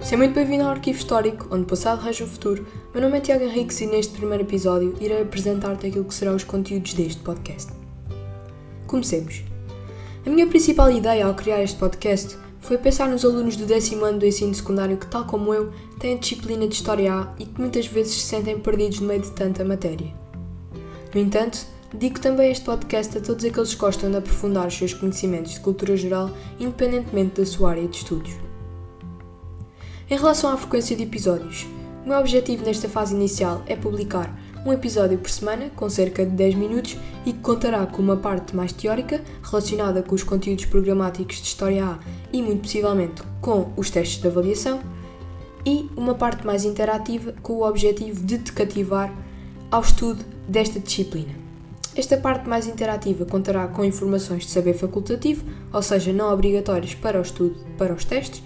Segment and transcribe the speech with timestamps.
[0.00, 2.64] Seja muito bem-vindo ao Arquivo Histórico, onde o passado rege o futuro.
[2.94, 6.44] Meu nome é Tiago Henriques e neste primeiro episódio irei apresentar-te aquilo que serão os
[6.44, 7.72] conteúdos deste podcast.
[8.86, 9.42] Comecemos.
[10.24, 14.20] A minha principal ideia ao criar este podcast foi pensar nos alunos do décimo ano
[14.20, 17.60] do ensino secundário que, tal como eu, têm a disciplina de História A e que
[17.60, 20.14] muitas vezes se sentem perdidos no meio de tanta matéria.
[21.12, 24.92] No entanto, Digo também este podcast a todos aqueles que gostam de aprofundar os seus
[24.92, 26.30] conhecimentos de cultura geral,
[26.60, 28.47] independentemente da sua área de estudos.
[30.10, 31.66] Em relação à frequência de episódios,
[32.02, 36.32] o meu objetivo nesta fase inicial é publicar um episódio por semana, com cerca de
[36.32, 41.36] 10 minutos, e que contará com uma parte mais teórica, relacionada com os conteúdos programáticos
[41.36, 41.98] de História A
[42.32, 44.80] e, muito possivelmente, com os testes de avaliação,
[45.66, 49.14] e uma parte mais interativa, com o objetivo de te cativar
[49.70, 51.34] ao estudo desta disciplina.
[51.94, 57.18] Esta parte mais interativa contará com informações de saber facultativo, ou seja, não obrigatórias para
[57.18, 58.42] o estudo, para os testes,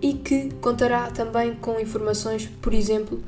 [0.00, 3.22] e que contará também com informações, por exemplo,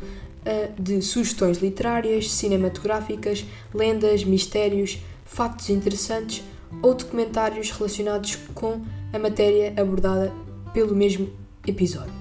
[0.44, 3.44] eh, de sugestões literárias, cinematográficas,
[3.74, 6.42] lendas, mistérios, factos interessantes
[6.82, 8.80] ou documentários relacionados com
[9.12, 10.32] a matéria abordada
[10.72, 11.28] pelo mesmo
[11.66, 12.12] episódio.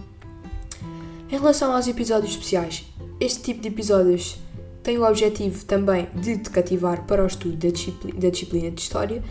[1.32, 2.86] Em relação aos episódios especiais,
[3.20, 4.40] este tipo de episódios
[4.82, 8.82] tem o objetivo também de te cativar para o estudo da disciplina, da disciplina de
[8.82, 9.24] História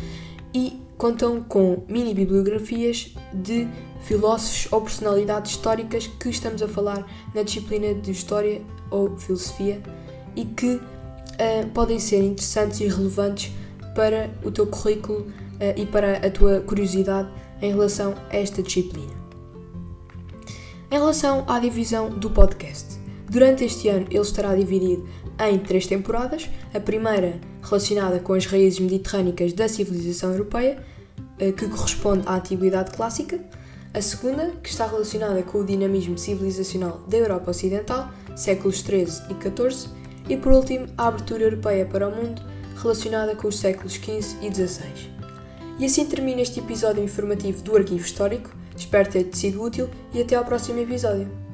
[0.55, 3.69] e contam com mini bibliografias de
[4.03, 8.61] filósofos ou personalidades históricas que estamos a falar na disciplina de História
[8.91, 9.81] ou Filosofia
[10.35, 13.53] e que uh, podem ser interessantes e relevantes
[13.95, 15.31] para o teu currículo uh,
[15.77, 17.29] e para a tua curiosidade
[17.63, 19.17] em relação a esta disciplina.
[20.91, 22.98] Em relação à divisão do podcast,
[23.29, 26.49] durante este ano ele estará dividido em três temporadas.
[26.75, 30.83] A primeira relacionada com as raízes mediterrânicas da civilização europeia,
[31.39, 33.41] eh, que corresponde à Antiguidade Clássica.
[33.95, 39.71] A segunda, que está relacionada com o dinamismo civilizacional da Europa Ocidental, séculos XIII e
[39.71, 39.91] XIV.
[40.29, 42.43] E por último, a abertura europeia para o mundo,
[42.77, 45.19] relacionada com os séculos XV e XVI.
[45.79, 48.51] E assim termina este episódio informativo do Arquivo Histórico.
[48.77, 51.48] Espero ter-te sido útil e até ao próximo episódio.